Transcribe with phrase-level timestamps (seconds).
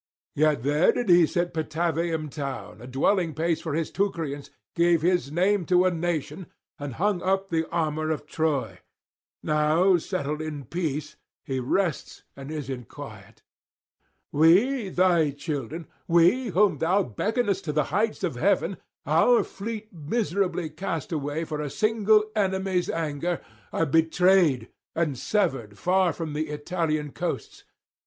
[0.33, 5.31] Yet here did he set Patavium town, a dwelling place for his Teucrians, gave his
[5.31, 6.47] name to a nation
[6.79, 8.79] and hung up the armour of Troy;
[9.43, 13.43] now settled in peace, he rests and is in quiet.
[14.31, 20.71] We, thy children, we whom thou beckonest to the heights of heaven, our fleet miserably
[20.71, 23.39] cast away for a single enemy's anger,
[23.71, 27.65] are betrayed and severed far from the Italian coasts.